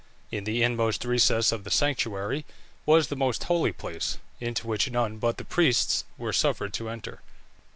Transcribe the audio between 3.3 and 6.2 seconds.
holy place, into which none but the priests